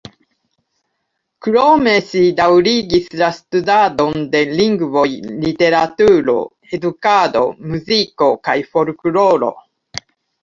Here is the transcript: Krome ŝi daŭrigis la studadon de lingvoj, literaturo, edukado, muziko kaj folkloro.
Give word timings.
Krome 1.47 1.91
ŝi 2.05 2.21
daŭrigis 2.39 3.11
la 3.21 3.27
studadon 3.35 4.23
de 4.31 4.41
lingvoj, 4.61 5.03
literaturo, 5.43 6.35
edukado, 6.79 7.43
muziko 7.75 8.31
kaj 8.49 8.57
folkloro. 8.73 9.51